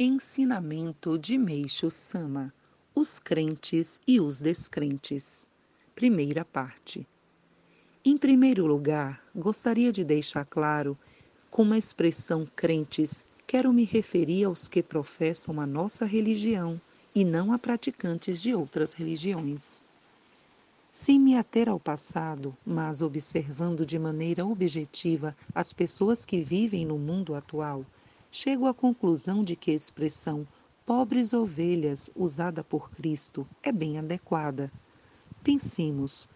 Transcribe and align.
Ensinamento 0.00 1.18
de 1.18 1.36
Meixo 1.36 1.90
Sama: 1.90 2.54
Os 2.94 3.18
crentes 3.18 4.00
e 4.06 4.20
os 4.20 4.38
descrentes. 4.38 5.44
Primeira 5.92 6.44
parte. 6.44 7.04
Em 8.04 8.16
primeiro 8.16 8.64
lugar, 8.64 9.20
gostaria 9.34 9.90
de 9.90 10.04
deixar 10.04 10.44
claro, 10.44 10.96
com 11.50 11.72
a 11.72 11.76
expressão 11.76 12.46
crentes, 12.54 13.26
quero 13.44 13.72
me 13.72 13.84
referir 13.84 14.44
aos 14.44 14.68
que 14.68 14.84
professam 14.84 15.60
a 15.60 15.66
nossa 15.66 16.04
religião 16.04 16.80
e 17.12 17.24
não 17.24 17.52
a 17.52 17.58
praticantes 17.58 18.40
de 18.40 18.54
outras 18.54 18.92
religiões. 18.92 19.82
Sem 20.92 21.18
me 21.18 21.36
ater 21.36 21.68
ao 21.68 21.80
passado, 21.80 22.56
mas 22.64 23.02
observando 23.02 23.84
de 23.84 23.98
maneira 23.98 24.46
objetiva 24.46 25.36
as 25.52 25.72
pessoas 25.72 26.24
que 26.24 26.40
vivem 26.40 26.86
no 26.86 26.96
mundo 26.96 27.34
atual, 27.34 27.84
chego 28.30 28.66
à 28.66 28.74
conclusão 28.74 29.42
de 29.42 29.56
que 29.56 29.70
a 29.70 29.74
expressão 29.74 30.46
pobres 30.84 31.32
ovelhas 31.32 32.10
usada 32.14 32.62
por 32.64 32.90
Cristo 32.90 33.46
é 33.62 33.70
bem 33.70 33.98
adequada. 33.98 34.72
Pensemos, 35.42 36.28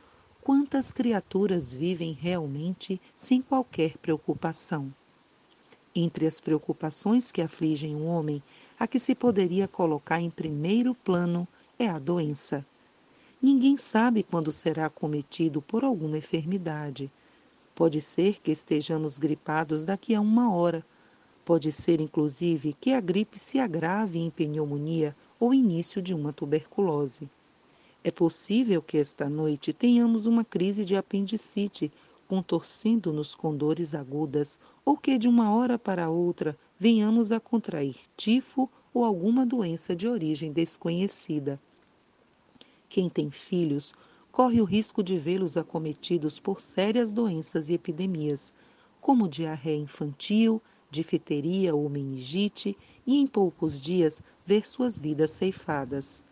quantas 0.42 0.92
criaturas 0.92 1.72
vivem 1.72 2.12
realmente 2.12 3.00
sem 3.16 3.40
qualquer 3.40 3.96
preocupação? 3.98 4.92
Entre 5.94 6.26
as 6.26 6.40
preocupações 6.40 7.30
que 7.30 7.42
afligem 7.42 7.94
o 7.94 8.04
homem, 8.04 8.42
a 8.78 8.86
que 8.86 8.98
se 8.98 9.14
poderia 9.14 9.68
colocar 9.68 10.20
em 10.20 10.30
primeiro 10.30 10.94
plano 10.94 11.46
é 11.78 11.88
a 11.88 11.98
doença. 11.98 12.64
Ninguém 13.40 13.76
sabe 13.76 14.22
quando 14.22 14.52
será 14.52 14.86
acometido 14.86 15.60
por 15.60 15.84
alguma 15.84 16.16
enfermidade. 16.16 17.10
Pode 17.74 18.00
ser 18.00 18.40
que 18.40 18.50
estejamos 18.50 19.18
gripados 19.18 19.84
daqui 19.84 20.14
a 20.14 20.20
uma 20.20 20.54
hora, 20.54 20.84
Pode 21.44 21.72
ser, 21.72 22.00
inclusive, 22.00 22.76
que 22.80 22.92
a 22.92 23.00
gripe 23.00 23.38
se 23.38 23.58
agrave 23.58 24.18
em 24.18 24.30
pneumonia 24.30 25.16
ou 25.40 25.52
início 25.52 26.00
de 26.00 26.14
uma 26.14 26.32
tuberculose. 26.32 27.28
É 28.04 28.10
possível 28.10 28.80
que 28.80 28.98
esta 28.98 29.28
noite 29.28 29.72
tenhamos 29.72 30.26
uma 30.26 30.44
crise 30.44 30.84
de 30.84 30.96
apendicite, 30.96 31.90
contorcendo-nos 32.28 33.34
com 33.34 33.56
dores 33.56 33.94
agudas, 33.94 34.58
ou 34.84 34.96
que 34.96 35.18
de 35.18 35.28
uma 35.28 35.52
hora 35.54 35.78
para 35.78 36.10
outra 36.10 36.56
venhamos 36.78 37.30
a 37.30 37.38
contrair 37.38 37.96
tifo 38.16 38.68
ou 38.94 39.04
alguma 39.04 39.44
doença 39.44 39.94
de 39.94 40.06
origem 40.06 40.52
desconhecida. 40.52 41.60
Quem 42.88 43.08
tem 43.08 43.30
filhos 43.30 43.94
corre 44.30 44.60
o 44.60 44.64
risco 44.64 45.02
de 45.02 45.16
vê-los 45.16 45.56
acometidos 45.56 46.38
por 46.38 46.60
sérias 46.60 47.12
doenças 47.12 47.68
e 47.68 47.74
epidemias, 47.74 48.52
como 49.00 49.28
diarreia 49.28 49.76
infantil, 49.76 50.60
difteria 50.92 51.74
ou 51.74 51.88
meningite 51.88 52.76
e 53.06 53.16
em 53.18 53.26
poucos 53.26 53.80
dias 53.80 54.22
ver 54.44 54.68
suas 54.68 55.00
vidas 55.00 55.30
ceifadas. 55.30 56.22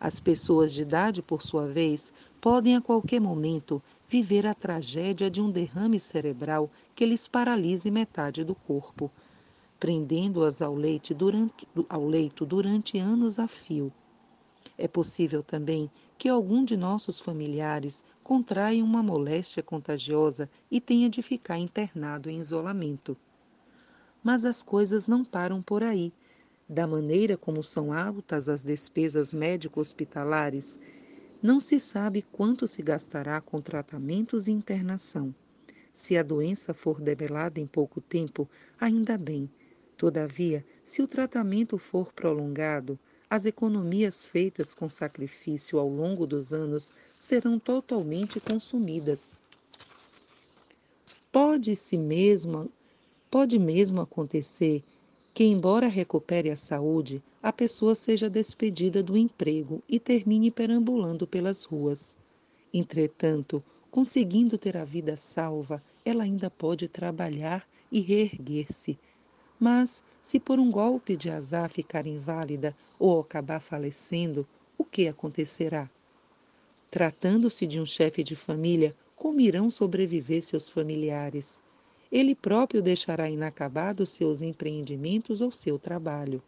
As 0.00 0.18
pessoas 0.18 0.72
de 0.72 0.82
idade, 0.82 1.22
por 1.22 1.40
sua 1.40 1.68
vez, 1.68 2.12
podem 2.40 2.74
a 2.74 2.80
qualquer 2.80 3.20
momento 3.20 3.80
viver 4.08 4.44
a 4.44 4.54
tragédia 4.54 5.30
de 5.30 5.40
um 5.40 5.50
derrame 5.50 6.00
cerebral 6.00 6.68
que 6.96 7.06
lhes 7.06 7.28
paralise 7.28 7.88
metade 7.88 8.42
do 8.42 8.56
corpo, 8.56 9.08
prendendo-as 9.78 10.60
ao, 10.60 10.74
ao 11.88 12.06
leito 12.08 12.44
durante 12.44 12.98
anos 12.98 13.38
a 13.38 13.46
fio. 13.46 13.92
É 14.76 14.88
possível 14.88 15.44
também 15.44 15.88
que 16.18 16.28
algum 16.28 16.64
de 16.64 16.76
nossos 16.76 17.20
familiares 17.20 18.02
contraia 18.24 18.84
uma 18.84 19.02
moléstia 19.02 19.62
contagiosa 19.62 20.50
e 20.70 20.80
tenha 20.80 21.08
de 21.08 21.22
ficar 21.22 21.56
internado 21.56 22.28
em 22.28 22.40
isolamento. 22.40 23.16
Mas 24.26 24.44
as 24.44 24.60
coisas 24.60 25.06
não 25.06 25.24
param 25.24 25.62
por 25.62 25.84
aí. 25.84 26.12
Da 26.68 26.84
maneira 26.84 27.36
como 27.36 27.62
são 27.62 27.92
altas 27.92 28.48
as 28.48 28.64
despesas 28.64 29.32
médico-hospitalares, 29.32 30.80
não 31.40 31.60
se 31.60 31.78
sabe 31.78 32.22
quanto 32.32 32.66
se 32.66 32.82
gastará 32.82 33.40
com 33.40 33.60
tratamentos 33.60 34.48
e 34.48 34.50
internação. 34.50 35.32
Se 35.92 36.16
a 36.16 36.24
doença 36.24 36.74
for 36.74 37.00
debelada 37.00 37.60
em 37.60 37.68
pouco 37.68 38.00
tempo, 38.00 38.48
ainda 38.80 39.16
bem. 39.16 39.48
Todavia, 39.96 40.66
se 40.84 41.00
o 41.00 41.06
tratamento 41.06 41.78
for 41.78 42.12
prolongado, 42.12 42.98
as 43.30 43.46
economias 43.46 44.26
feitas 44.26 44.74
com 44.74 44.88
sacrifício 44.88 45.78
ao 45.78 45.88
longo 45.88 46.26
dos 46.26 46.52
anos 46.52 46.92
serão 47.16 47.60
totalmente 47.60 48.40
consumidas. 48.40 49.36
Pode-se 51.30 51.96
mesmo 51.96 52.68
Pode 53.36 53.58
mesmo 53.58 54.00
acontecer 54.00 54.82
que, 55.34 55.44
embora 55.44 55.88
recupere 55.88 56.50
a 56.50 56.56
saúde, 56.56 57.22
a 57.42 57.52
pessoa 57.52 57.94
seja 57.94 58.30
despedida 58.30 59.02
do 59.02 59.14
emprego 59.14 59.82
e 59.86 60.00
termine 60.00 60.50
perambulando 60.50 61.26
pelas 61.26 61.62
ruas. 61.62 62.16
Entretanto, 62.72 63.62
conseguindo 63.90 64.56
ter 64.56 64.74
a 64.74 64.86
vida 64.86 65.18
salva, 65.18 65.82
ela 66.02 66.24
ainda 66.24 66.48
pode 66.48 66.88
trabalhar 66.88 67.68
e 67.92 68.00
reerguer-se. 68.00 68.98
Mas, 69.60 70.02
se 70.22 70.40
por 70.40 70.58
um 70.58 70.70
golpe 70.70 71.14
de 71.14 71.28
azar 71.28 71.68
ficar 71.68 72.06
inválida 72.06 72.74
ou 72.98 73.20
acabar 73.20 73.60
falecendo, 73.60 74.46
o 74.78 74.82
que 74.82 75.08
acontecerá? 75.08 75.90
Tratando-se 76.90 77.66
de 77.66 77.78
um 77.78 77.84
chefe 77.84 78.24
de 78.24 78.34
família, 78.34 78.96
como 79.14 79.42
irão 79.42 79.68
sobreviver 79.68 80.42
seus 80.42 80.70
familiares? 80.70 81.65
Ele 82.10 82.34
próprio 82.34 82.82
deixará 82.82 83.28
inacabados 83.28 84.10
seus 84.10 84.40
empreendimentos 84.40 85.40
ou 85.40 85.50
seu 85.50 85.78
trabalho. 85.78 86.42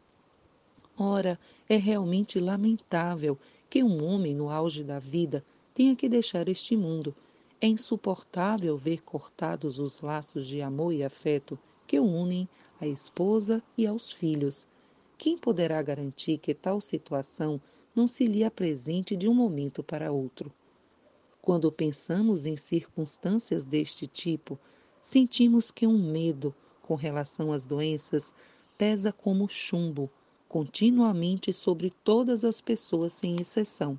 Ora, 0.96 1.38
é 1.68 1.76
realmente 1.76 2.40
lamentável 2.40 3.38
que 3.70 3.82
um 3.82 4.04
homem 4.04 4.34
no 4.34 4.50
auge 4.50 4.82
da 4.82 4.98
vida 4.98 5.44
tenha 5.74 5.94
que 5.94 6.08
deixar 6.08 6.48
este 6.48 6.76
mundo. 6.76 7.14
É 7.60 7.66
insuportável 7.66 8.76
ver 8.76 9.02
cortados 9.02 9.78
os 9.78 10.00
laços 10.00 10.46
de 10.46 10.60
amor 10.62 10.92
e 10.92 11.04
afeto 11.04 11.58
que 11.86 11.98
o 11.98 12.04
unem 12.04 12.48
à 12.80 12.86
esposa 12.86 13.62
e 13.76 13.86
aos 13.86 14.10
filhos. 14.10 14.68
Quem 15.16 15.36
poderá 15.36 15.80
garantir 15.82 16.38
que 16.38 16.54
tal 16.54 16.80
situação 16.80 17.60
não 17.94 18.06
se 18.06 18.26
lhe 18.26 18.44
apresente 18.44 19.16
de 19.16 19.28
um 19.28 19.34
momento 19.34 19.82
para 19.82 20.12
outro? 20.12 20.52
Quando 21.40 21.72
pensamos 21.72 22.46
em 22.46 22.56
circunstâncias 22.56 23.64
deste 23.64 24.06
tipo, 24.06 24.58
sentimos 25.00 25.70
que 25.70 25.86
um 25.86 25.98
medo 25.98 26.54
com 26.82 26.94
relação 26.94 27.52
às 27.52 27.64
doenças 27.64 28.32
pesa 28.76 29.12
como 29.12 29.48
chumbo 29.48 30.10
continuamente 30.48 31.52
sobre 31.52 31.92
todas 32.02 32.42
as 32.44 32.60
pessoas 32.60 33.12
sem 33.12 33.36
exceção. 33.40 33.98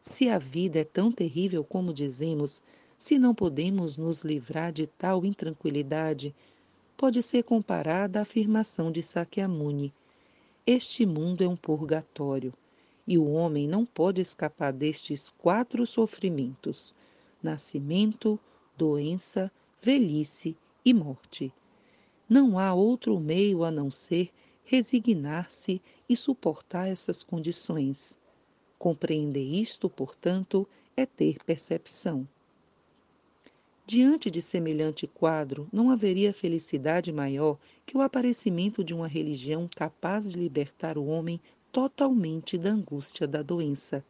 Se 0.00 0.28
a 0.28 0.38
vida 0.38 0.78
é 0.78 0.84
tão 0.84 1.10
terrível 1.10 1.64
como 1.64 1.92
dizemos, 1.92 2.62
se 2.98 3.18
não 3.18 3.34
podemos 3.34 3.96
nos 3.96 4.22
livrar 4.22 4.72
de 4.72 4.86
tal 4.86 5.24
intranquilidade, 5.24 6.34
pode 6.96 7.22
ser 7.22 7.42
comparada 7.42 8.18
à 8.18 8.22
afirmação 8.22 8.92
de 8.92 9.02
Sakyamuni: 9.02 9.92
Este 10.66 11.04
mundo 11.04 11.42
é 11.42 11.48
um 11.48 11.56
purgatório, 11.56 12.52
e 13.06 13.18
o 13.18 13.30
homem 13.30 13.66
não 13.66 13.84
pode 13.84 14.20
escapar 14.20 14.72
destes 14.72 15.30
quatro 15.38 15.86
sofrimentos: 15.86 16.94
nascimento, 17.42 18.38
doença, 18.76 19.50
velhice 19.82 20.56
e 20.84 20.92
morte. 20.92 21.52
Não 22.28 22.58
há 22.58 22.72
outro 22.72 23.18
meio 23.18 23.64
a 23.64 23.70
não 23.70 23.90
ser 23.90 24.30
resignar-se 24.64 25.80
e 26.08 26.16
suportar 26.16 26.88
essas 26.88 27.22
condições. 27.22 28.18
Compreender 28.78 29.42
isto, 29.42 29.90
portanto, 29.90 30.66
é 30.96 31.04
ter 31.04 31.42
percepção. 31.44 32.26
Diante 33.86 34.30
de 34.30 34.40
semelhante 34.40 35.08
quadro, 35.08 35.68
não 35.72 35.90
haveria 35.90 36.32
felicidade 36.32 37.10
maior 37.10 37.58
que 37.84 37.96
o 37.96 38.00
aparecimento 38.00 38.84
de 38.84 38.94
uma 38.94 39.08
religião 39.08 39.68
capaz 39.74 40.30
de 40.30 40.38
libertar 40.38 40.96
o 40.96 41.06
homem 41.06 41.40
totalmente 41.72 42.56
da 42.56 42.70
angústia 42.70 43.26
da 43.26 43.42
doença. 43.42 44.04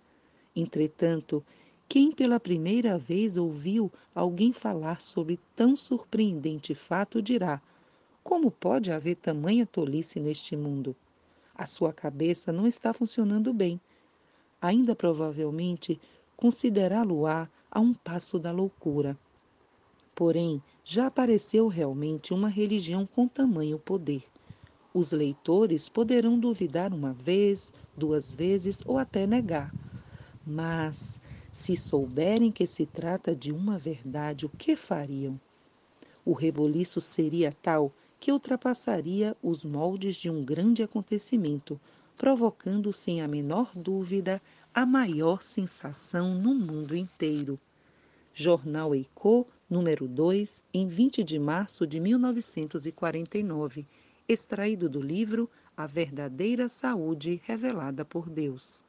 Entretanto, 0.54 1.42
quem 1.90 2.12
pela 2.12 2.38
primeira 2.38 2.96
vez 2.96 3.36
ouviu 3.36 3.90
alguém 4.14 4.52
falar 4.52 5.00
sobre 5.00 5.40
tão 5.56 5.76
surpreendente 5.76 6.72
fato 6.72 7.20
dirá: 7.20 7.60
como 8.22 8.48
pode 8.48 8.92
haver 8.92 9.16
tamanha 9.16 9.66
tolice 9.66 10.20
neste 10.20 10.56
mundo? 10.56 10.94
A 11.52 11.66
sua 11.66 11.92
cabeça 11.92 12.52
não 12.52 12.64
está 12.64 12.94
funcionando 12.94 13.52
bem. 13.52 13.80
Ainda 14.62 14.94
provavelmente 14.94 16.00
considerá-lo-á 16.36 17.48
a 17.68 17.80
um 17.80 17.92
passo 17.92 18.38
da 18.38 18.52
loucura. 18.52 19.18
Porém, 20.14 20.62
já 20.84 21.08
apareceu 21.08 21.66
realmente 21.66 22.32
uma 22.32 22.48
religião 22.48 23.04
com 23.04 23.26
tamanho 23.26 23.80
poder. 23.80 24.22
Os 24.94 25.10
leitores 25.10 25.88
poderão 25.88 26.38
duvidar 26.38 26.94
uma 26.94 27.12
vez, 27.12 27.72
duas 27.96 28.32
vezes 28.32 28.80
ou 28.86 28.96
até 28.96 29.26
negar. 29.26 29.74
Mas 30.46 31.20
se 31.52 31.76
souberem 31.76 32.52
que 32.52 32.66
se 32.66 32.86
trata 32.86 33.34
de 33.34 33.52
uma 33.52 33.78
verdade, 33.78 34.46
o 34.46 34.48
que 34.48 34.76
fariam? 34.76 35.40
O 36.24 36.32
reboliço 36.32 37.00
seria 37.00 37.52
tal 37.62 37.92
que 38.20 38.30
ultrapassaria 38.30 39.36
os 39.42 39.64
moldes 39.64 40.16
de 40.16 40.28
um 40.28 40.44
grande 40.44 40.82
acontecimento, 40.82 41.80
provocando 42.16 42.92
sem 42.92 43.22
a 43.22 43.26
menor 43.26 43.72
dúvida 43.74 44.40
a 44.74 44.84
maior 44.84 45.42
sensação 45.42 46.34
no 46.34 46.54
mundo 46.54 46.94
inteiro. 46.94 47.58
Jornal 48.32 48.94
Eicô, 48.94 49.46
número 49.68 50.06
2, 50.06 50.62
em 50.72 50.86
20 50.86 51.24
de 51.24 51.38
março 51.38 51.86
de 51.86 51.98
1949, 51.98 53.86
extraído 54.28 54.88
do 54.88 55.00
livro 55.00 55.50
A 55.76 55.86
Verdadeira 55.86 56.68
Saúde 56.68 57.40
Revelada 57.44 58.04
por 58.04 58.30
Deus. 58.30 58.82